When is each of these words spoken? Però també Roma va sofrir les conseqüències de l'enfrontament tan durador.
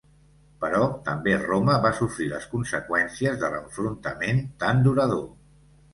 Però 0.61 0.79
també 1.09 1.35
Roma 1.41 1.75
va 1.83 1.91
sofrir 1.99 2.27
les 2.31 2.47
conseqüències 2.55 3.39
de 3.45 3.53
l'enfrontament 3.57 4.43
tan 4.65 4.83
durador. 4.89 5.25